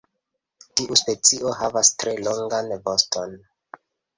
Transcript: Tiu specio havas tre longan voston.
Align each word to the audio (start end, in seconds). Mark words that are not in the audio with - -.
Tiu 0.79 0.97
specio 1.01 1.53
havas 1.61 1.93
tre 2.05 2.17
longan 2.29 2.73
voston. 2.89 3.41